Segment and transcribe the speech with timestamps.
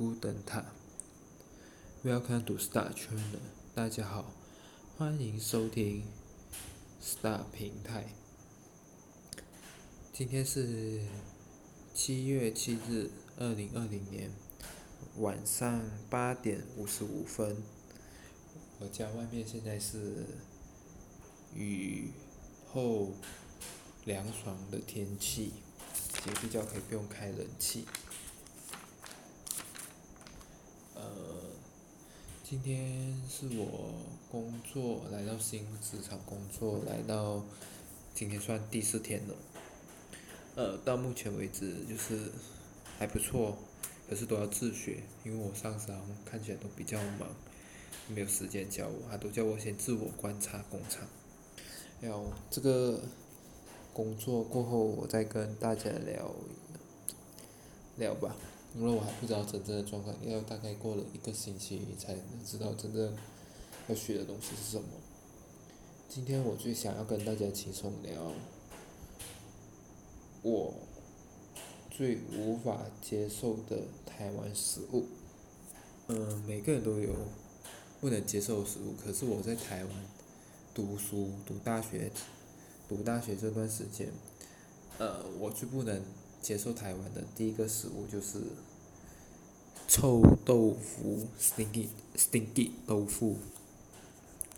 [0.00, 0.64] Guten Tag
[2.02, 3.38] Welcome to Star Channel。
[3.74, 4.32] 大家好，
[4.96, 6.04] 欢迎收听
[7.02, 8.06] Star 平台。
[10.10, 11.02] 今天是
[11.92, 14.30] 七月七日，二零二零年
[15.18, 17.58] 晚上八点五十五分。
[18.78, 20.24] 我家外面现在是
[21.54, 22.10] 雨
[22.72, 23.12] 后
[24.06, 25.52] 凉爽的天气，
[26.26, 27.84] 也比较可以不用开冷气。
[31.16, 31.50] 呃
[32.42, 33.94] 今天是我
[34.30, 37.44] 工作来到新职场工作，来到
[38.12, 39.34] 今天算第四天了。
[40.56, 42.32] 呃，到目前为止就是
[42.98, 43.56] 还不错，
[44.08, 45.92] 可是都要自学，因为我上司
[46.24, 47.28] 看起来都比较忙，
[48.08, 51.06] 没有时间教我，他都叫我先自我观察工厂。
[52.00, 53.00] 要这个
[53.92, 56.34] 工作过后，我再跟大家聊
[57.96, 58.34] 聊吧。
[58.76, 63.12] 因为我还不知道真正的状况，要大概过了一个星期才能知道真正
[63.88, 64.84] 要学的东西是什么。
[66.08, 68.32] 今天我最想要跟大家轻松聊，
[70.42, 70.72] 我
[71.90, 75.06] 最无法接受的台湾食物。
[76.06, 77.12] 嗯，每个人都有
[78.00, 79.92] 不能接受的食物，可是我在台湾
[80.72, 82.12] 读书、读大学、
[82.88, 84.08] 读大学这段时间，
[84.98, 86.00] 呃，我最不能。
[86.42, 88.40] 接受台湾的第一个食物就是
[89.86, 93.36] 臭豆腐，stinky stinky 豆腐。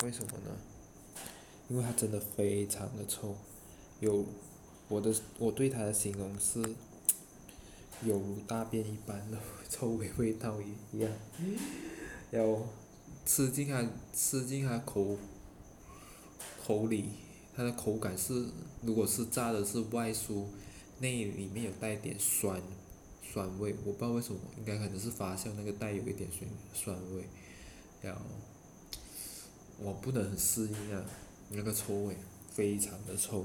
[0.05, 0.57] 为什么呢？
[1.69, 3.35] 因为它真的非常的臭，
[4.01, 4.25] 有
[4.89, 6.61] 我的我对它的形容是
[8.05, 11.11] 有如大便一般的臭味味道一样，
[12.31, 12.67] 然后
[13.27, 15.17] 吃进它吃进它口
[16.65, 17.11] 口里，
[17.57, 18.49] 它的口感是
[18.83, 20.45] 如果是炸的是外酥。
[21.03, 22.63] 那里面有带点酸，
[23.25, 27.25] 酸味，我不知道为什么，应该可能是发酵那个带有一点酸酸味，
[28.01, 28.21] 然后
[29.81, 31.05] 我不能很适应啊，
[31.51, 32.17] 那个臭味
[32.53, 33.45] 非常的臭，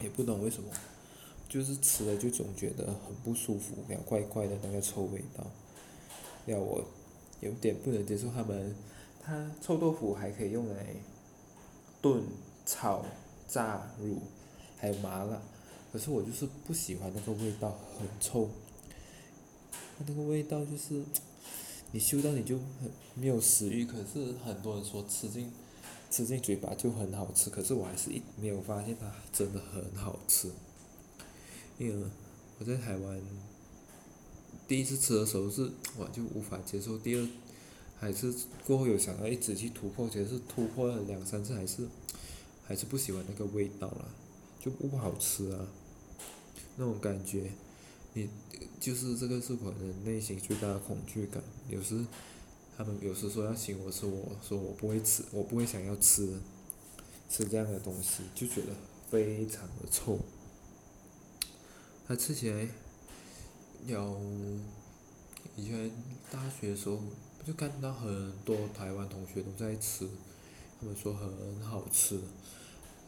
[0.00, 0.70] 也不懂为什么，
[1.46, 5.44] 就是吃了就总觉得很不舒服，然后怪怪的那个臭味道，
[6.46, 6.82] 让我
[7.40, 8.74] 有点不能接受他们，
[9.22, 10.86] 它臭豆腐还可以用来
[12.00, 12.22] 炖、
[12.64, 13.04] 炒、
[13.46, 14.16] 炸、卤，
[14.78, 15.42] 还有麻辣。
[15.94, 18.50] 可是我就是不喜欢那个味道，很臭。
[19.96, 21.00] 它那个味道就是，
[21.92, 23.86] 你嗅到你就很没有食欲。
[23.86, 25.52] 可是很多人说吃进，
[26.10, 27.48] 吃进嘴巴就很好吃。
[27.48, 30.50] 可是我还是一没有发现它真的很好吃。
[31.78, 32.06] 因为
[32.58, 33.20] 我在台湾
[34.66, 37.28] 第一次吃的时候是我就无法接受，第二
[38.00, 38.34] 还是
[38.66, 41.86] 过后有想要一直去突破，其实是突破了两三次还是
[42.66, 44.08] 还是不喜欢那个味道了，
[44.58, 45.68] 就不好吃啊。
[46.76, 47.50] 那种感觉，
[48.12, 48.28] 你
[48.80, 51.42] 就是这个是我的内心最大的恐惧感。
[51.68, 52.04] 有时
[52.76, 56.40] 他们有时说要请我吃，我说我不会吃，我不会想要吃
[57.28, 58.68] 吃这样的东西，就觉得
[59.10, 60.18] 非常的臭。
[62.06, 62.68] 它吃起来
[63.86, 64.20] 有
[65.56, 65.90] 以前
[66.30, 67.00] 大学的时候
[67.46, 70.08] 就看到很多台湾同学都在吃，
[70.80, 72.20] 他们说很好吃，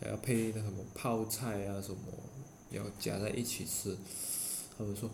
[0.01, 1.99] 还要配那什么泡菜啊什么。
[2.77, 3.97] 要夹在一起吃，
[4.77, 5.11] 他们说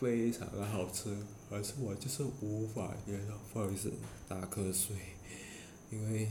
[0.00, 1.16] 非常的好吃，
[1.48, 3.34] 可是我就是无法接受。
[3.52, 3.92] 不好意思，
[4.26, 4.96] 打瞌睡，
[5.90, 6.28] 因为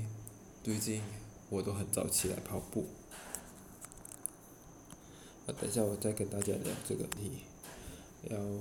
[0.63, 1.01] 最近
[1.49, 2.85] 我都很早起来跑步。
[5.45, 7.43] 啊，等一下我再跟大家聊这个题，
[8.27, 8.59] 然后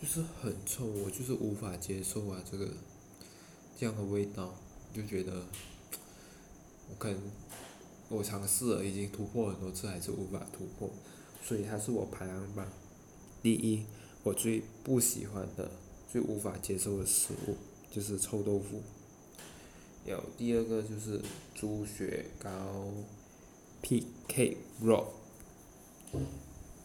[0.00, 2.68] 就是很臭，我就是无法接受啊，这个
[3.78, 4.54] 这样的味道，
[4.94, 5.46] 就觉得
[6.90, 7.18] 我可能
[8.10, 10.90] 我尝试了，已经突破很多次，还是无法突破。
[11.42, 12.66] 所以它是我排行榜
[13.42, 13.84] 第一，
[14.22, 15.70] 我最不喜欢的、
[16.12, 17.56] 最无法接受的食物
[17.90, 18.82] 就是臭豆腐。
[20.06, 21.20] 有第二个就是
[21.54, 22.50] 猪血糕
[23.82, 25.06] ，pig cake roll。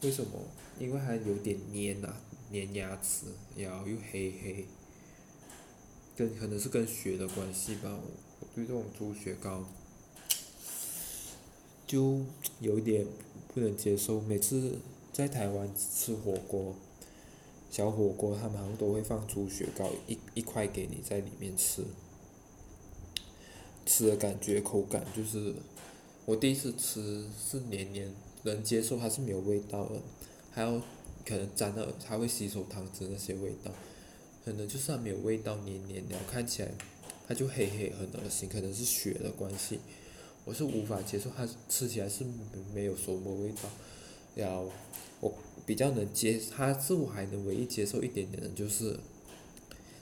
[0.01, 0.31] 为什么？
[0.79, 4.65] 因为它有点黏呐、啊，黏牙齿，然后又黑黑，
[6.15, 7.89] 跟可能是跟血的关系吧。
[8.39, 9.65] 我对这种猪血糕
[11.85, 12.21] 就
[12.59, 13.05] 有点。
[13.55, 14.79] 不能接受，每次
[15.13, 16.75] 在台湾吃火锅，
[17.71, 21.85] 小火锅他们好像都会放猪血糕一一块给你在里面吃，
[23.85, 25.53] 吃的感觉口感就是，
[26.25, 28.13] 我第一次吃是黏黏
[28.43, 30.01] 能接受，还是没有味道的，
[30.51, 30.81] 还有
[31.25, 33.71] 可能沾了它会吸收汤汁那些味道，
[34.43, 36.71] 可能就算没有味道黏黏的，看起来
[37.25, 39.79] 它就黑黑很恶心，可能是血的关系。
[40.45, 42.23] 我是无法接受它吃起来是
[42.73, 43.69] 没有什么味道，
[44.35, 44.71] 然后
[45.19, 45.33] 我
[45.65, 48.97] 比较能接，它是我还能唯一接受一点点的，就是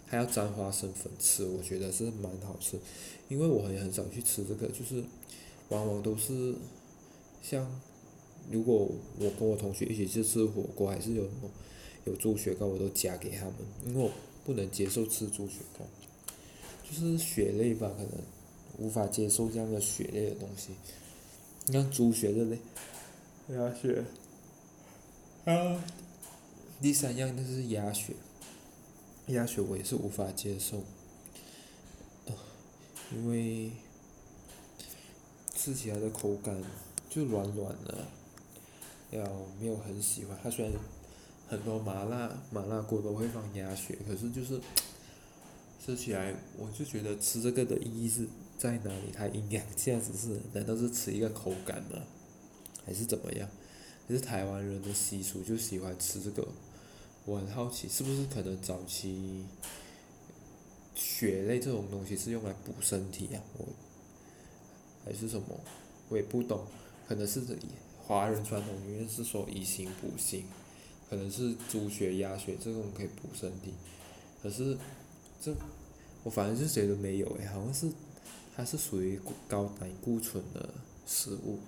[0.05, 2.77] 还要沾花生粉吃，我觉得是蛮好吃，
[3.29, 5.01] 因为我也很少去吃这个，就是
[5.69, 6.53] 往往都是
[7.41, 7.81] 像
[8.51, 11.49] 如果我跟我同学一起去吃火锅，还是有什么
[12.03, 13.55] 有猪血糕，我都夹给他们，
[13.87, 14.11] 因为我
[14.43, 15.85] 不能接受吃猪血糕，
[16.83, 18.11] 就是血类吧，可能
[18.77, 20.73] 无法接受这样的血类的东西，
[21.67, 22.57] 你看猪血的嘞，
[23.49, 24.03] 鸭血，
[25.45, 25.83] 啊，
[26.81, 28.13] 第三样就是鸭血。
[29.27, 30.83] 鸭血我也是无法接受，
[32.25, 32.33] 呃，
[33.15, 33.71] 因为
[35.55, 36.61] 吃起来的口感
[37.09, 38.05] 就软软的，
[39.11, 39.23] 要
[39.61, 40.37] 没有很喜欢。
[40.43, 40.73] 它虽然
[41.47, 44.59] 很多麻辣麻辣锅都会放鸭血，可是就是
[45.83, 48.25] 吃起来我就觉得吃这个的意义是
[48.57, 49.11] 在哪里？
[49.13, 52.01] 它营养价值是难道是吃一个口感吗？
[52.85, 53.49] 还是怎么样？
[54.07, 56.47] 可是台湾人的习俗就喜欢吃这个？
[57.25, 59.43] 我很好奇，是不是可能早期
[60.95, 63.41] 血类这种东西是用来补身体呀？
[63.57, 63.65] 我
[65.03, 65.59] 还是什么？
[66.07, 66.65] 我也不懂。
[67.09, 67.41] 可能是
[68.01, 70.45] 华人传统里面是说以形补形，
[71.09, 73.73] 可能是猪血、鸭血这种可以补身体。
[74.41, 74.77] 可是
[75.43, 75.53] 这
[76.23, 77.91] 我反正是觉得没有诶，好像是
[78.55, 80.69] 它是属于高胆固醇的
[81.05, 81.59] 食物，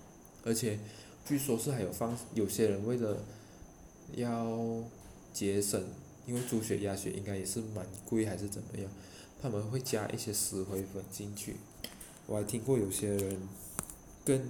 [0.44, 0.80] 而且
[1.26, 3.18] 据说是还有放有些人为了
[4.16, 4.84] 要。
[5.36, 5.84] 节省，
[6.26, 8.90] 因为猪血、鸭血应该也是蛮贵还是怎么样，
[9.42, 11.58] 他们会加一些石灰粉进去。
[12.26, 13.38] 我还听过有些人
[14.24, 14.50] 跟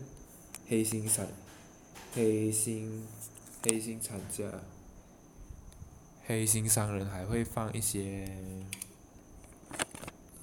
[0.68, 1.27] 黑心产、
[2.13, 3.04] 黑心、
[3.63, 4.44] 黑心厂家、
[6.27, 8.30] 黑心商人还会放一些，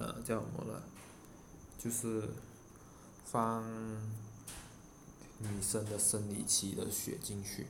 [0.03, 0.83] 呃，叫什么了？
[1.81, 2.27] 就是
[3.23, 3.63] 放
[5.39, 7.67] 女生的生理期的血进去。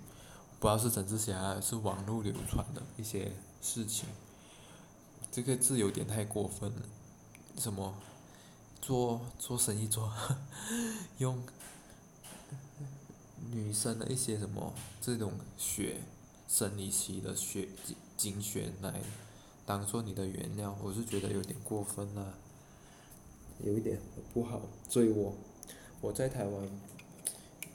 [0.60, 4.08] 不知道是陈志侠还是网络流传的一些事情，
[5.32, 6.82] 这个字有点太过分了。
[7.60, 7.94] 什么
[8.82, 10.12] 做做生意做
[11.20, 11.44] 用
[13.52, 16.02] 女生的一些什么这种血
[16.48, 17.70] 生理期的血
[18.18, 19.02] 精血来
[19.65, 22.33] 当做你的原料，我是觉得有点过分了，
[23.60, 24.00] 有一点
[24.33, 24.62] 不好。
[24.89, 25.33] 所以我
[26.01, 26.69] 我在台湾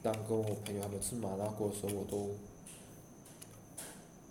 [0.03, 2.31] 当跟我朋友他们吃麻辣锅的时候，我都。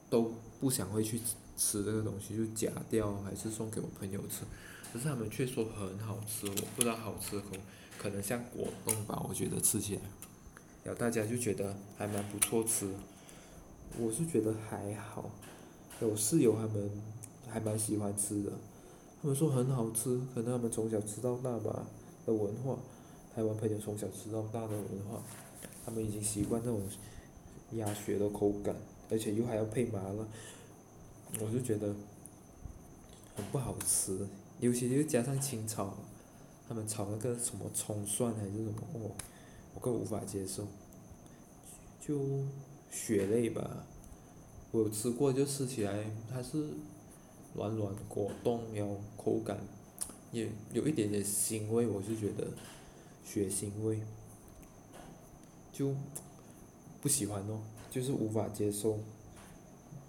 [0.10, 0.32] 都
[0.62, 1.20] 不想会去
[1.58, 4.46] 吃这个东西，就夹掉还是送给我朋友吃，
[4.94, 7.48] 可是他们却说很好吃，我不知道好吃口，
[7.98, 10.02] 可能像果冻吧，我觉得吃起来，
[10.86, 12.90] 然后大家就觉得还蛮不错吃，
[14.00, 15.30] 我是觉得还好，
[16.00, 16.90] 有室友他们
[17.50, 18.52] 还蛮喜欢吃的，
[19.22, 21.88] 他们说很好吃，可能他们从小吃到大吧
[22.26, 22.78] 的文化，
[23.36, 25.22] 台湾朋友从小吃到大的文化，
[25.86, 26.82] 他们已经习惯那种
[27.74, 28.76] 鸭血的口感。
[29.10, 30.28] 而且又还要配麻辣，
[31.40, 31.96] 我就觉得
[33.38, 34.28] 很不好吃，
[34.60, 35.96] 尤其又加上清炒，
[36.68, 39.12] 他们炒那个什么葱蒜还是什么，哦，
[39.74, 40.68] 我更无法接受。
[42.02, 42.20] 就
[42.92, 43.86] 血类吧，
[44.72, 46.72] 我吃过，就吃起来它是
[47.58, 49.60] 软软果冻，然后口感
[50.32, 52.48] 也有一点点腥味，我是觉得
[53.26, 54.00] 血腥味，
[55.74, 55.94] 就
[57.02, 57.60] 不喜欢哦。
[57.90, 59.00] 就是无法接受，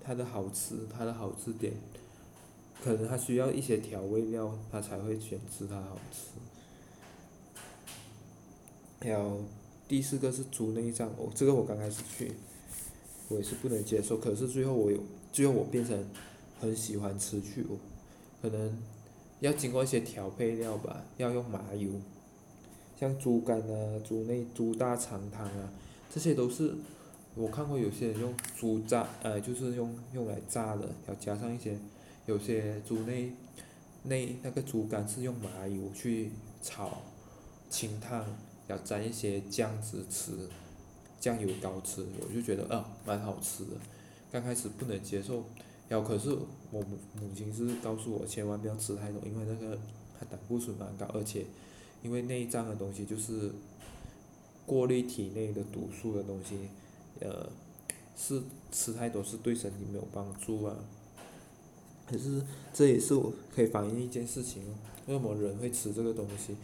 [0.02, 1.72] 它的好吃，它的好吃点，
[2.82, 6.38] 可能它需要一些调味料，它才会选吃它好吃。
[9.00, 9.42] 还有
[9.86, 12.32] 第四个是猪内脏，哦，这个我刚开始去，
[13.28, 14.98] 我也是不能接受，可是最后我有，
[15.32, 16.04] 最后我变成
[16.60, 17.78] 很喜欢吃去哦，
[18.42, 18.82] 可能
[19.40, 21.90] 要经过一些调配料吧，要用麻油，
[22.98, 25.72] 像猪肝啊、猪内、猪大肠汤啊，
[26.10, 26.74] 这些都是。
[27.34, 31.78] 我看过有些人用猪炸，呃，就是用用来炸的，要加上一些，
[32.26, 33.32] 有些猪内
[34.02, 37.00] 内那个猪肝是用麻油去炒
[37.70, 38.24] 清汤，
[38.66, 40.32] 要沾一些酱汁吃，
[41.20, 43.72] 酱油膏吃，我就觉得啊，蛮好吃的。
[44.32, 45.44] 刚开始不能接受，
[45.88, 46.30] 然后可是
[46.70, 49.78] 我母母亲是告诉我千万不要吃太多，因为那个
[50.18, 51.44] 它胆固醇蛮高，而且
[52.02, 53.50] 因为内脏的东西就是
[54.66, 56.56] 过滤体内的毒素的东西。
[57.20, 57.50] 呃，
[58.16, 58.40] 是
[58.70, 60.76] 吃太多是对身体没有帮助啊。
[62.08, 62.40] 可是
[62.72, 64.74] 这也是我可以反映一件事情哦，
[65.06, 66.56] 为什么人会吃这个东西？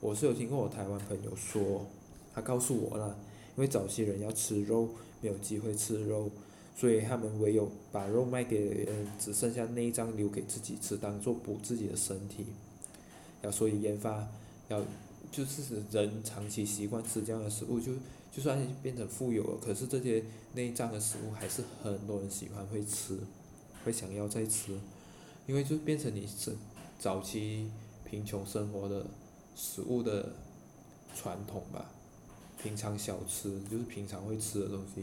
[0.00, 1.86] 我是有听过我台湾朋友说，
[2.34, 3.16] 他告诉我了，
[3.56, 4.88] 因为早期人要吃肉，
[5.20, 6.30] 没有机会吃肉，
[6.74, 12.46] 所以他们唯有把肉卖给人，只剩下内脏留给自己吃，当做补自己的身体。
[13.42, 14.28] 要所以研发，
[14.68, 14.82] 要
[15.30, 17.92] 就是人长期习惯吃这样的食物就。
[18.34, 20.24] 就算变成富有了，可是这些
[20.54, 23.18] 内脏的食物还是很多人喜欢会吃，
[23.84, 24.72] 会想要再吃，
[25.46, 26.56] 因为就变成你是
[26.98, 27.70] 早期
[28.08, 29.04] 贫穷生活的
[29.54, 30.32] 食物的
[31.14, 31.90] 传统吧，
[32.62, 35.02] 平常小吃就是平常会吃的东西，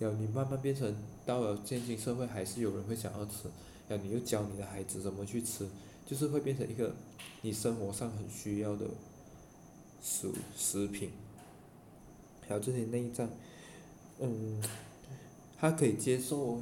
[0.00, 0.92] 然后你慢慢变成
[1.24, 3.48] 到了现今社会，还是有人会想要吃，
[3.88, 5.68] 然后你又教你的孩子怎么去吃，
[6.04, 6.92] 就是会变成一个
[7.42, 8.86] 你生活上很需要的
[10.02, 11.10] 食食品，
[12.48, 13.28] 还有这些内脏，
[14.18, 14.60] 嗯，
[15.56, 16.60] 他可以接受，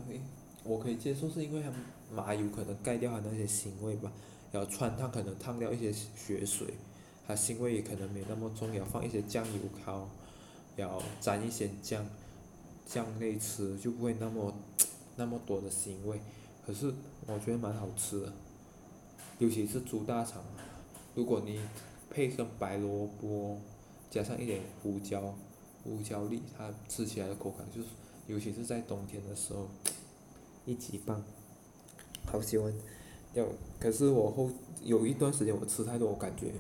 [0.65, 1.73] 我可以接受是因为他
[2.13, 4.13] 麻油可能盖掉他那些腥味吧，
[4.53, 6.75] 然后汆烫可能烫掉一些血水。
[7.27, 10.09] 它腥味也可能没那么重，要放一些酱油烤，
[10.77, 12.03] 然后沾一些酱，
[12.89, 14.55] 酱类吃就不会那么
[15.17, 16.19] 那么多的腥味。
[16.67, 16.93] 可是
[17.27, 18.33] 我觉得蛮好吃的，
[19.39, 20.43] 尤其是猪大肠，
[21.15, 21.61] 如果你
[22.09, 23.59] 配上白萝卜，
[24.11, 25.35] 加上一点胡椒，
[25.85, 27.89] 胡椒粒，它吃起来的口感就是，
[28.27, 29.69] 尤其是在冬天的时候，
[30.65, 31.23] 一级棒，
[32.27, 32.73] 好喜欢。
[33.35, 33.47] 要
[33.79, 34.51] 可是我后
[34.83, 36.53] 有一段时间我吃太多，我感觉。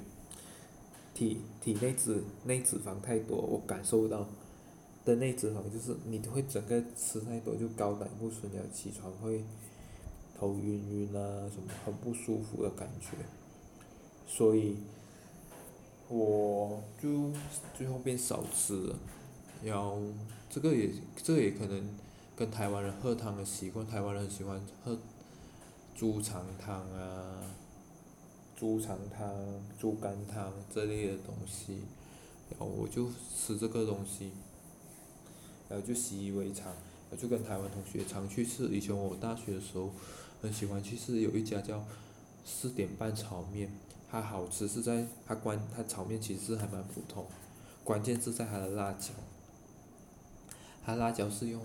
[1.14, 4.28] 体体内脂内脂肪太多，我感受到
[5.09, 9.43] 的内脂肪就是你会整个吃太多就高胆固醇，然后起床会
[10.38, 13.17] 头晕晕啊，什么很不舒服的感觉，
[14.27, 14.77] 所以
[16.09, 17.33] 我就
[17.75, 18.97] 最后变少吃了，
[19.65, 19.99] 然后
[20.50, 21.88] 这个也这也可能
[22.37, 24.99] 跟台湾人喝汤的习惯，台湾人喜欢喝
[25.97, 27.43] 猪肠汤啊。
[28.55, 29.33] 猪肠汤、
[29.79, 31.79] 猪肝汤这类的东西，
[32.50, 34.33] 然后我就吃这个东西，
[35.69, 36.73] 然后就习以为常，
[37.11, 38.65] 我就跟台湾同学常去吃。
[38.69, 39.91] 以前我大学的时候，
[40.43, 41.85] 很喜欢去吃有一家叫
[42.45, 43.71] 四点半炒面，
[44.11, 47.27] 它好吃是在它关它炒面其实还蛮普通，
[47.85, 49.11] 关键是在它的辣椒，
[50.85, 51.63] 它辣椒是用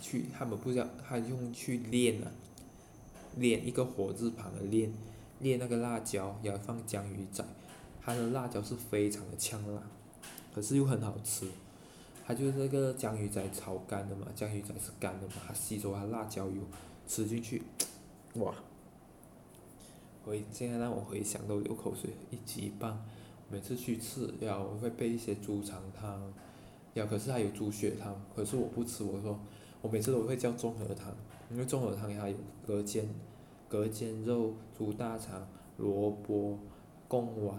[0.00, 2.30] 去他们不知道它用去炼啊，
[3.36, 4.92] 炼一个火字旁的炼。
[5.40, 7.44] 炼那个辣椒，然后放江鱼仔，
[8.00, 9.82] 它的辣椒是非常的呛辣，
[10.54, 11.48] 可是又很好吃。
[12.24, 16.62] 它就是那个江鱼仔炒干的嘛，江鱼仔是干的嘛，它吸收它辣椒油，
[17.06, 17.62] 吃进去，
[18.36, 18.54] 哇！
[20.24, 23.04] 回现在让我回想都流口水，一级棒。
[23.50, 26.32] 每次去吃，然后我会备一些猪肠汤，
[26.94, 29.38] 然后可是还有猪血汤，可是我不吃，我说
[29.80, 31.14] 我每次都会叫综合汤，
[31.50, 32.36] 因为综合汤它有
[32.66, 33.08] 隔间。
[33.68, 35.48] 隔间肉、猪大肠、
[35.78, 36.58] 萝卜、
[37.08, 37.56] 贡丸，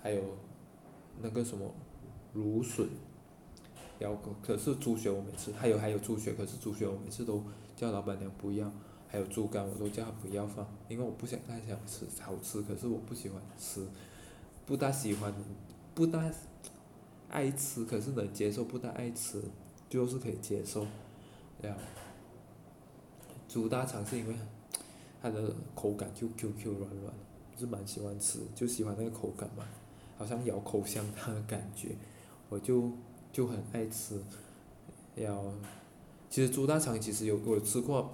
[0.00, 0.22] 还有
[1.20, 1.68] 那个什么
[2.34, 2.88] 芦笋，
[3.98, 7.42] 然后可是猪血我没吃，还有还有猪血，可是猪血我每次都
[7.76, 8.70] 叫老板娘不要，
[9.08, 13.86] 还有猪肝我都叫她不要放，因为我不想太想吃，好吃可是我不喜欢吃，
[14.66, 15.34] 不大喜欢，
[15.94, 16.30] 不大
[17.28, 19.42] 爱吃，可是能接受，不大爱吃，
[19.88, 20.86] 就是可以接受，
[21.60, 21.80] 然后
[23.48, 24.34] 猪大肠是因为。
[25.20, 27.12] 它的口感就 Q Q 软软，
[27.58, 29.64] 是蛮喜欢吃，就喜欢那个口感嘛，
[30.16, 31.88] 好像咬口香糖的感觉，
[32.48, 32.92] 我就
[33.38, 34.20] 就很爱吃。
[35.14, 35.44] 要，
[36.28, 38.10] 其实猪大肠其实有我有吃过，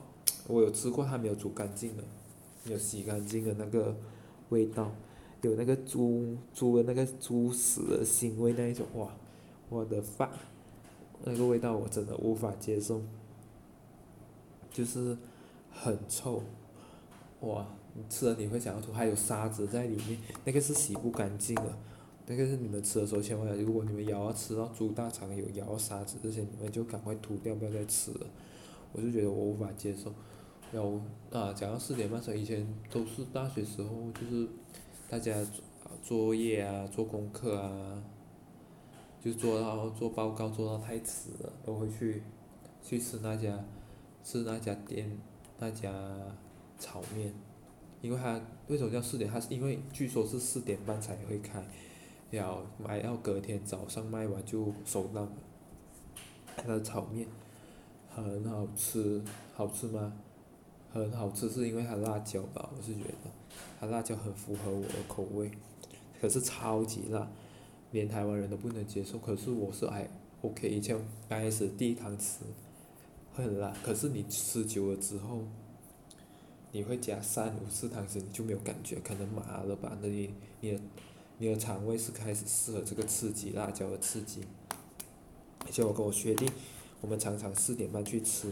[0.46, 2.04] 我有吃过它没有煮干净的，
[2.64, 3.96] 没有洗干净的那个
[4.50, 4.92] 味道，
[5.40, 9.08] 有那个猪猪的那个猪屎的腥味那一种，哇，
[9.70, 10.30] 我的发，
[11.22, 13.00] 那个味道我真的无法接受，
[14.70, 15.16] 就是
[15.72, 16.42] 很臭。
[17.40, 21.78] 哇，你吃了你会想要吐，还有沙子在里面，那个是洗不干净的，
[22.26, 28.26] 那个是你们吃的时候千万要，如果你们咬啊吃到猪大肠有咬沙子这些，你们就赶快吐掉，不要再吃了。
[28.92, 30.12] 我就觉得我无法接受。
[30.72, 31.00] 然后
[31.30, 34.48] 啊，讲到四点半以前都是大学时候，就是
[35.08, 35.62] 大家做
[36.02, 38.02] 作业啊、做功课啊，
[39.22, 42.22] 就做到做报告做到太迟了，都会去
[42.82, 43.64] 去吃那家
[44.24, 45.18] 吃那家店
[45.58, 45.90] 那家。
[46.76, 47.32] 炒面，
[48.02, 49.30] 因为它为什么叫四点？
[49.30, 51.64] 它是因为据说是四点半才会开，
[52.34, 55.28] 然后卖到隔天早上卖完就收档。
[56.56, 57.26] 它的炒面
[58.08, 59.22] 很好吃，
[59.54, 60.12] 好吃吗？
[60.92, 62.70] 很好吃，是因为它辣椒吧？
[62.76, 63.30] 我是觉得，
[63.80, 65.50] 它辣椒很符合我的口味，
[66.20, 67.28] 可是超级辣，
[67.90, 69.18] 连台湾人都不能接受。
[69.18, 70.08] 可是我是还
[70.42, 70.96] OK，以前
[71.28, 72.44] 刚开始第一堂吃
[73.34, 75.42] 会很辣，可是你吃久了之后。
[76.76, 79.96] 你会加三五次汤匙，你就没有感觉，可能麻了吧？
[80.02, 80.80] 那你你的
[81.38, 84.40] 你的肠胃是开始适合这个刺激辣椒的刺激。
[85.66, 86.50] 而且我跟我学弟，
[87.00, 88.50] 我们常常四点半去吃，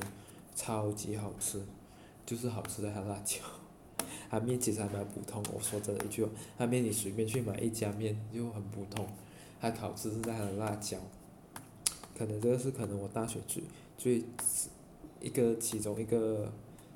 [0.55, 1.63] 超级好吃，
[2.25, 3.39] 就是好吃在它辣椒。
[4.31, 9.07] 它面其实还蛮普通，我说真的一句话，它面你随便去买一家面就很普通，
[9.61, 10.99] 它好吃是在它的辣椒。
[12.17, 13.63] 可能这个是可能我大学最
[13.99, 14.25] 最
[15.21, 16.51] 一个其中一个。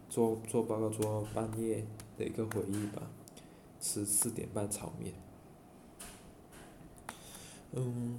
[0.08, 1.84] 做做报告做到半夜
[2.16, 3.02] 的一个回忆吧，
[3.80, 5.12] 吃四点半炒面。
[7.78, 8.18] 嗯，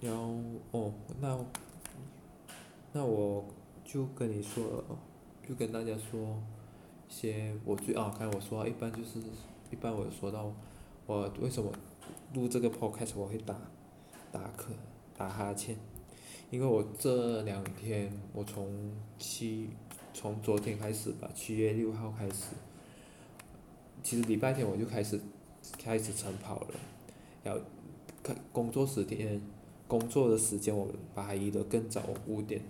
[0.00, 0.40] 然后
[0.70, 1.38] 哦，那
[2.94, 3.44] 那我
[3.84, 4.82] 就跟你说，
[5.46, 6.42] 就跟大家说
[7.06, 9.20] 些我最啊，刚才我说一般就是
[9.70, 10.50] 一般我说到
[11.04, 11.70] 我为什么
[12.32, 13.54] 录这个 podcast 我会打
[14.32, 14.68] 打嗝
[15.14, 15.76] 打哈欠，
[16.50, 19.68] 因为我这两天我从七
[20.14, 22.54] 从昨天开始吧，七月六号开始，
[24.02, 25.20] 其实礼拜天我就开始
[25.78, 26.74] 开始晨跑了，
[27.42, 27.60] 然后
[28.28, 28.34] 要。
[28.52, 29.40] 工作时间，
[29.86, 32.62] 工作的时间我把它移得更早，五点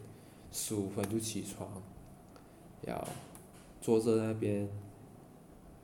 [0.50, 1.68] 十五分就起床，
[2.82, 3.06] 要
[3.80, 4.68] 坐在那边，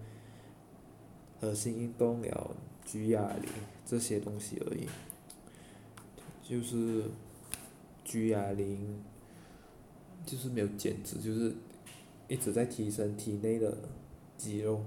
[1.41, 3.50] 核心运动了举哑铃
[3.85, 4.87] 这些东西而已，
[6.43, 7.05] 就是
[8.05, 9.03] 举哑铃，
[10.25, 11.55] 就是没有减脂，就是
[12.29, 13.77] 一直在提升体内的
[14.37, 14.85] 肌肉，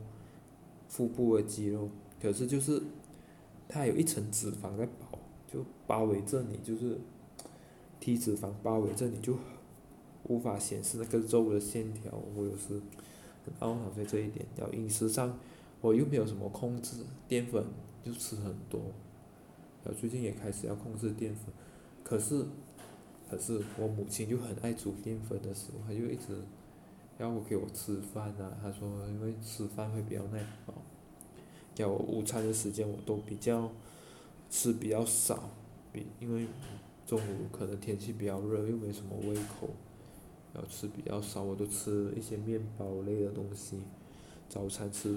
[0.87, 1.89] 腹部的肌肉，
[2.21, 2.81] 可是就是
[3.67, 5.19] 它有一层脂肪在包，
[5.51, 6.97] 就包围着你，就是
[7.99, 9.37] 体脂肪包围着你就。
[10.27, 12.79] 无法显示那个肉的线条，我有时
[13.45, 14.45] 很懊恼在这一点。
[14.57, 15.37] 然后饮食上，
[15.81, 17.63] 我又没有什么控制，淀粉
[18.03, 18.79] 就吃很多。
[19.83, 21.53] 然后最近也开始要控制淀粉，
[22.03, 22.45] 可是，
[23.29, 26.37] 可是我母亲就很爱煮淀粉的时候，她就一直
[27.17, 28.57] 要我给我吃饭啊。
[28.61, 30.73] 她说因为吃饭会比较耐饱。
[31.75, 33.69] 要我午餐的时间我都比较
[34.49, 35.49] 吃比较少，
[35.91, 36.47] 比因为
[37.05, 39.67] 中午可能天气比较热，又没什么胃口。
[40.55, 43.81] 要吃比较少，我都吃一些面包类的东西。
[44.49, 45.09] 早餐吃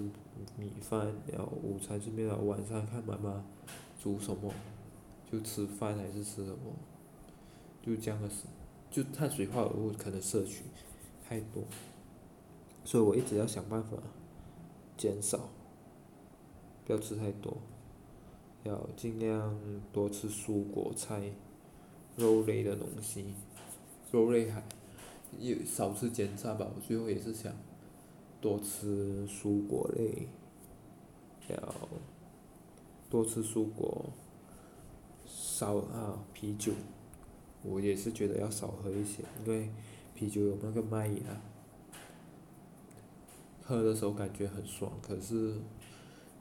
[0.56, 3.44] 米饭，然后午餐吃面包，晚上看妈妈
[4.02, 4.50] 煮什么，
[5.30, 6.72] 就吃饭还是吃什么，
[7.82, 8.44] 就这样的事。
[8.90, 10.62] 就碳水化合物可能摄取
[11.28, 11.64] 太多，
[12.84, 13.98] 所以我一直要想办法
[14.96, 15.50] 减少，
[16.86, 17.58] 不要吃太多，
[18.62, 19.60] 要尽量
[19.92, 21.30] 多吃蔬果菜，
[22.16, 23.34] 肉类的东西，
[24.10, 24.62] 肉类还。
[25.38, 27.52] 也少吃煎炸吧，我最后也是想
[28.40, 30.28] 多吃蔬果类，
[31.48, 31.88] 要
[33.08, 34.06] 多吃蔬果，
[35.26, 36.72] 少啊啤酒，
[37.62, 39.70] 我也是觉得要少喝一些，因为
[40.14, 41.40] 啤酒有那个麦芽，
[43.64, 45.54] 喝的时候感觉很爽，可是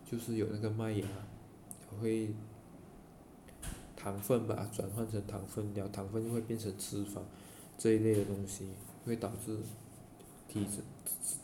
[0.10, 1.08] 就是有那个麦芽
[2.01, 2.34] 会
[3.95, 7.19] 糖分吧，转换成糖分，然后糖分就会变成脂肪。
[7.77, 8.67] 这一类的东西
[9.05, 9.57] 会导致
[10.47, 10.81] 体脂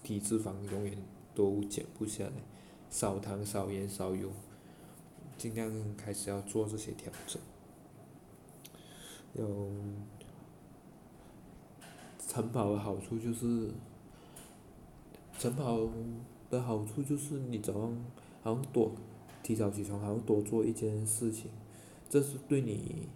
[0.01, 0.97] 体脂肪永远
[1.35, 2.31] 都减不下来，
[2.89, 4.29] 少糖少盐少油，
[5.37, 7.41] 尽量开始要做这些调整。
[9.33, 9.69] 有
[12.27, 13.71] 晨跑的好处就是，
[15.37, 15.89] 晨跑
[16.49, 18.05] 的好处就是你早上
[18.41, 18.91] 好像多
[19.43, 21.51] 提早起床，好像多做一件事情，
[22.09, 23.07] 这是对你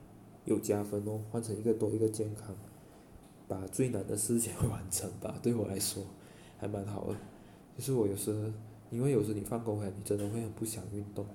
[0.45, 2.55] 有加分哦，换成一个多一个健康。
[3.47, 6.03] 把最难的事情 完成吧，对我来说
[6.57, 7.15] 还蛮好的。
[7.77, 8.51] 就是我有时，
[8.89, 11.25] 因为有时你放工回来，你真的会很不想运动。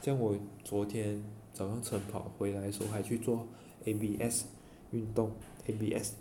[0.00, 3.46] 像我昨天早上晨跑回来的时候，还去做
[3.84, 4.44] ABS
[4.90, 5.32] 运动
[5.66, 6.12] ，ABS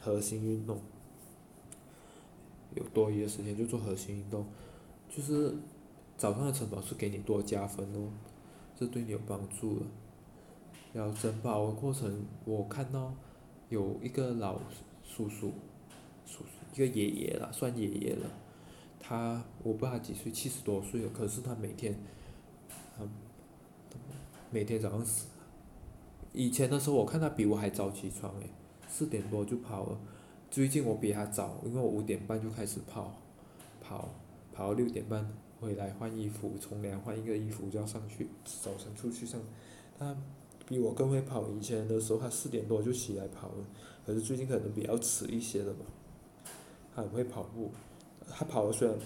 [0.00, 0.80] 核心运动。
[2.74, 4.46] 有多余的时间就做核心运动，
[5.08, 5.54] 就是
[6.16, 8.10] 早上的晨跑是给你多加分哦，
[8.76, 9.86] 这对你有帮助的。
[10.92, 13.14] 然后晨跑的过程，我看到。
[13.68, 14.58] 有一个老
[15.02, 15.52] 叔叔，
[16.26, 18.30] 叔叔一个爷爷了，算爷爷了。
[19.00, 21.10] 他我不知道他几岁，七十多岁了。
[21.10, 21.94] 可是他每天，
[22.96, 23.04] 他
[24.50, 25.26] 每天早上四，
[26.32, 28.50] 以前的时候我看他比我还早起床诶，
[28.88, 29.98] 四点多就跑了。
[30.50, 33.14] 最近我比他早，因为我五点半就开始跑，
[33.80, 34.08] 跑
[34.52, 39.40] 跑到六点半回来换衣服，冲凉换一个衣服就要上去，早晨出去上。
[39.98, 40.16] 他
[40.68, 41.48] 比我更会跑。
[41.48, 43.64] 以前的时候他四点多就起来跑了，
[44.06, 45.86] 可是最近可能比较迟一些了吧。
[46.94, 47.70] 他很会跑步，
[48.28, 48.96] 他跑的虽然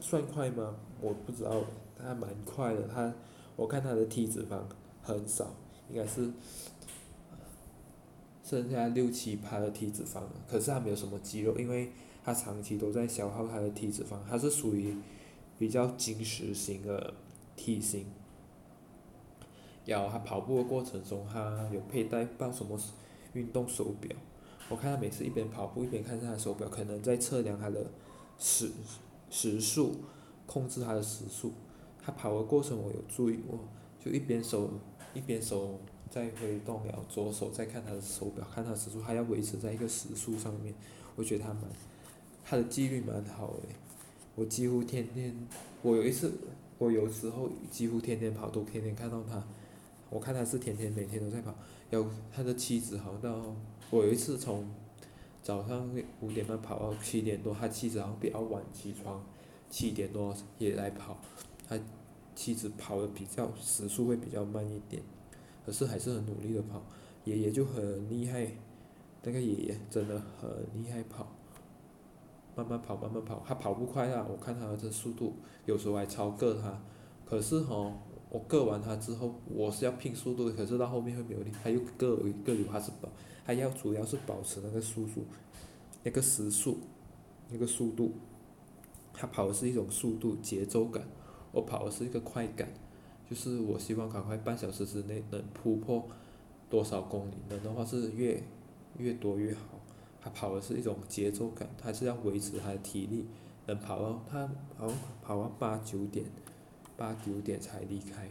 [0.00, 0.76] 算快吗？
[1.00, 1.64] 我不知道，
[1.98, 2.86] 他蛮快的。
[2.88, 3.14] 他
[3.56, 4.60] 我看他的体脂肪
[5.02, 5.54] 很少，
[5.88, 6.30] 应该是
[8.44, 11.90] 剩下六七趴的体脂肪了，可是他没有什么肌肉，因为
[12.24, 14.94] 他长期都在消耗他的体脂肪，他是属于
[15.58, 17.14] 比较紧实型的
[17.56, 18.04] 体型。
[19.86, 22.78] 然后他跑步的过程中，他有佩戴不知道什么
[23.32, 24.10] 运动手表？
[24.68, 27.86] 我看他每次一边跑步一边看他的手表，可能在测量他的
[28.36, 28.68] 时
[29.30, 29.94] 时速，
[30.44, 31.52] 控制他的时速。
[32.02, 33.60] 他跑的过程我有注意过，
[34.04, 34.68] 就一边手
[35.14, 35.78] 一边手
[36.10, 40.74] 在挥动，然后左手在看他的手表，看他的时速，还要维持在一个时速上面。
[41.14, 41.62] 我觉得他蛮，
[42.44, 43.62] 他的纪律蛮好的。
[44.34, 45.32] 我几乎天天，
[45.82, 46.32] 我有一次，
[46.78, 49.42] 我有时候几乎天天跑，都天天看到他。
[50.08, 51.52] 我看他是天天每天都在跑，
[51.90, 53.56] 然后他的妻子好像到，
[53.90, 54.64] 我有一次从
[55.42, 55.90] 早上
[56.20, 59.20] 五点半跑到七点多，他妻子好像比较晚起床，
[59.68, 61.18] 七点多也来跑，
[61.68, 61.76] 他
[62.36, 65.02] 妻子跑的比较时速会比较慢一点，
[65.64, 66.80] 可是还是很努力的跑，
[67.24, 68.46] 爷爷就很厉害，
[69.24, 71.26] 那个爷爷真的很厉害跑，
[72.54, 76.80] 慢慢跑慢慢跑，他跑不快啊，我看他的速度有时候还超过他，
[77.24, 77.92] 可是吼。
[78.36, 83.08] 我过完他之后，我是要拼速度的，可是到后面会没有力，他又过过了，他是保，
[83.46, 85.24] 他要主要是保持那个速度，
[86.02, 86.76] 那个时速，
[87.48, 88.12] 那个速度，
[89.14, 91.02] 他跑的是一种速度节奏感，
[91.50, 92.68] 我跑的是一个快感，
[93.30, 96.06] 就是我希望赶快半小时之内能突破
[96.68, 98.42] 多少公里，能的话是越
[98.98, 99.80] 越多越好。
[100.20, 103.24] 他跑的是一种节奏感，他是要维持他的体力，
[103.64, 104.46] 能跑到他
[104.76, 106.26] 跑跑到八九点。
[106.96, 108.28] 八九点才离开，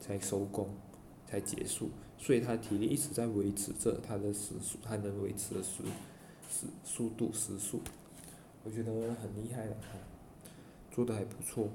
[0.00, 0.68] 才收工，
[1.26, 5.84] 才结束，所以他体力一直在维持着他的时速，他能维持的时
[6.50, 7.80] 时速度时速，
[8.64, 9.76] 我觉得很厉害了，
[10.90, 11.68] 做的还不错。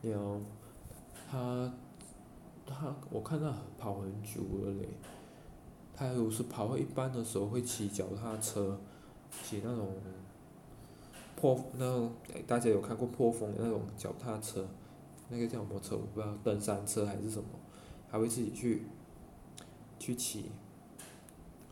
[0.00, 0.40] 然后
[1.30, 1.74] 他
[2.66, 4.88] 他我看他跑很久了嘞，
[5.94, 8.80] 他有时跑到一半的时候会骑脚踏车，
[9.44, 9.92] 骑那种。
[11.38, 12.12] 破那种，
[12.48, 14.66] 大家有看过破风的那种脚踏车，
[15.28, 17.48] 那个叫什么车我不知道，登山车还是什么，
[18.10, 18.82] 他会自己去，
[20.00, 20.46] 去骑，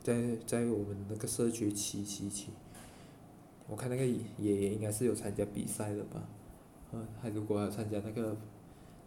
[0.05, 2.51] 在在我们那个社区骑骑骑，
[3.67, 6.23] 我看那个爷爷应该是有参加比赛的吧，
[6.93, 8.37] 嗯，还如果要参加那个，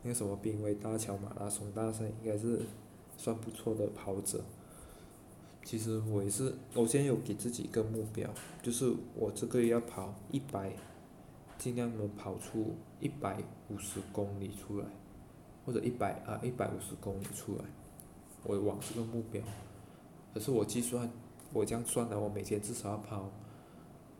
[0.03, 2.63] 那个什么濒危大桥马拉松大赛，应该是
[3.15, 4.43] 算不错的跑者。
[5.69, 8.27] 其实我也是，我现在有给自己一个目标，
[8.63, 10.73] 就是我这个月要跑一百，
[11.59, 14.85] 尽量能跑出一百五十公里出来，
[15.63, 17.65] 或者一百啊一百五十公里出来，
[18.43, 19.43] 我往这个目标。
[20.33, 21.07] 可是我计算，
[21.53, 23.29] 我这样算的，我每天至少要跑，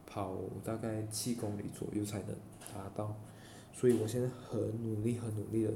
[0.06, 2.28] 跑大概七公里左右才能
[2.76, 3.16] 达到，
[3.74, 5.74] 所以我现在很努力很努力的，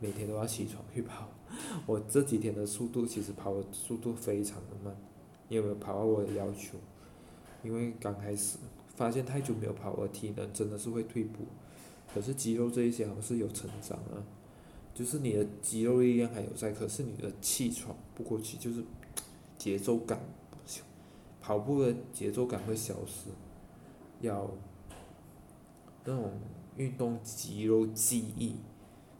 [0.00, 1.26] 每天都要起床去跑。
[1.86, 4.96] 我这几天的速度其实跑的速度非常的慢，
[5.48, 6.78] 也没有跑到我的要求，
[7.62, 8.58] 因为刚开始
[8.94, 11.44] 发现太久没有跑，我体能真的是会退步。
[12.12, 14.20] 可是肌肉这一些好像是有成长啊，
[14.94, 18.84] 就是你的肌肉力量还有在，可是你的气喘不过去，就是
[19.56, 20.20] 节奏感，
[21.40, 23.30] 跑步的节奏感会消失，
[24.20, 24.50] 要
[26.04, 26.32] 那种
[26.76, 28.56] 运动肌肉记忆，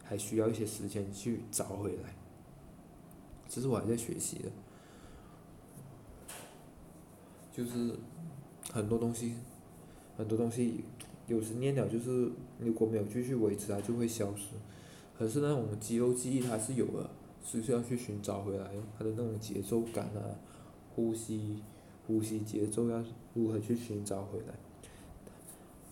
[0.03, 2.13] 还需要一些时间去找回来。
[3.53, 4.49] 其实我还在学习的，
[7.55, 7.93] 就是
[8.71, 9.35] 很多东西，
[10.17, 10.83] 很多东西，
[11.27, 14.55] 有时练了就是如果没有继续维持，它就会消失。
[15.15, 17.07] 可是那种肌肉记忆它是有的，
[17.45, 20.33] 是需要去寻找回来，它的那种节奏感啊，
[20.95, 21.61] 呼吸，
[22.07, 23.03] 呼吸节奏要
[23.35, 24.55] 如何去寻找回来？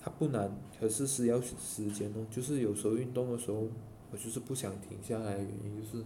[0.02, 2.26] 它不难，可是是要时间哦。
[2.32, 3.68] 就是有时候运动的时候，
[4.12, 6.04] 我就是不想停下来的原因就是。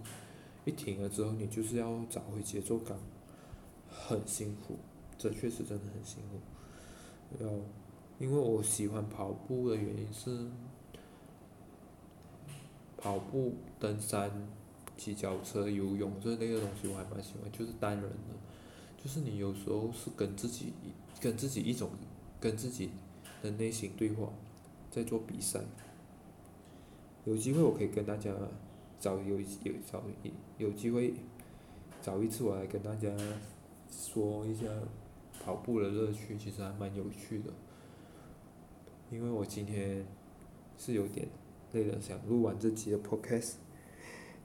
[0.66, 2.98] 一停了之后，你就是要找回节奏感，
[3.88, 4.76] 很辛苦，
[5.16, 6.40] 这确实真的很辛苦。
[7.40, 7.62] 然后，
[8.18, 10.50] 因为我喜欢跑步的原因是，
[12.98, 14.32] 跑步、登山、
[14.98, 18.34] 骑脚车、游泳这类的东西我还蛮喜欢，就是单人的，
[18.98, 20.74] 就是你有时候是跟自己、
[21.22, 21.92] 跟自己一种、
[22.40, 22.90] 跟自己
[23.44, 24.30] 的内心对话，
[24.90, 25.62] 在做比赛。
[27.26, 28.32] 有机会我可以跟大家。
[29.06, 31.14] 找有有找一有机会，
[32.02, 33.08] 找一次我来跟大家
[33.88, 34.66] 说一下
[35.44, 37.54] 跑步的乐趣，其实还蛮有趣的。
[39.12, 40.04] 因为我今天
[40.76, 41.28] 是有点
[41.74, 43.58] 累了，想录完这集的 podcast，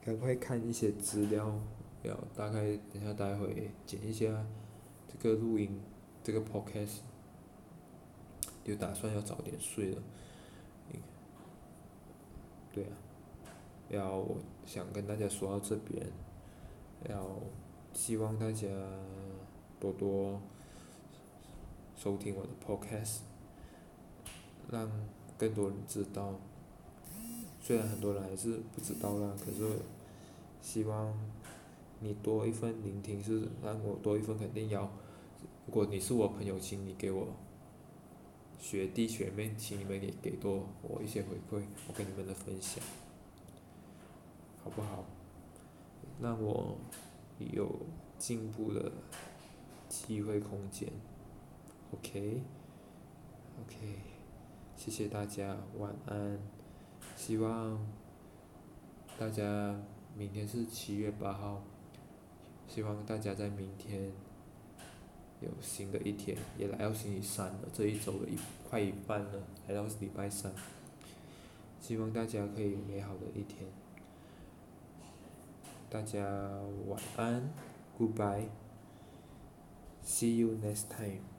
[0.04, 1.58] 赶快看一些资料，
[2.02, 4.46] 要大概等下待会剪一下
[5.08, 5.80] 这个录音，
[6.22, 6.98] 这个 podcast，
[8.62, 10.02] 就打算要早点睡了。
[12.74, 12.92] 对啊，
[13.90, 14.24] 要
[14.64, 16.06] 想跟大家说到这边，
[17.08, 17.28] 要
[17.92, 18.66] 希望大家
[19.78, 20.40] 多多
[21.96, 23.18] 收听我的 podcast，
[24.70, 24.90] 让
[25.36, 26.34] 更多人知道。
[27.60, 29.66] 虽然很多人还是不知道啦，可是
[30.62, 31.12] 希望
[32.00, 34.90] 你多一份聆听是让我多一份肯定要。
[35.66, 37.28] 如果你是我朋友，请你给我
[38.58, 42.82] 学弟学妹，请你们也给多我一些回馈，我跟你们的分享，
[44.62, 45.04] 好不好？
[46.20, 46.76] 让我
[47.38, 47.70] 有
[48.18, 48.92] 进步的
[49.88, 50.88] 机会空间。
[51.92, 52.42] OK，OK，
[54.76, 56.38] 谢谢大家，晚安。
[57.16, 57.78] 希望
[59.18, 59.80] 大家
[60.16, 61.62] 明天是七月八号，
[62.68, 64.12] 希望大家在明天
[65.40, 70.52] 有新的一天，也来到星期三了，这一周的一快一半了，来到礼拜三，
[71.80, 73.66] 希望大家可以有美好的一天，
[75.89, 76.19] 大家
[76.87, 77.49] 晚安，
[77.99, 78.47] Goodbye，See
[80.37, 81.25] you next time。